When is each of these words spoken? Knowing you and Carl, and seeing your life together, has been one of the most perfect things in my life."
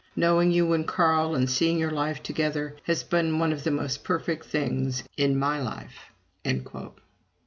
Knowing 0.15 0.49
you 0.51 0.73
and 0.73 0.87
Carl, 0.87 1.35
and 1.35 1.47
seeing 1.47 1.77
your 1.77 1.91
life 1.91 2.23
together, 2.23 2.75
has 2.85 3.03
been 3.03 3.37
one 3.37 3.53
of 3.53 3.63
the 3.63 3.69
most 3.69 4.03
perfect 4.03 4.45
things 4.47 5.03
in 5.15 5.37
my 5.37 5.61
life." 5.61 6.05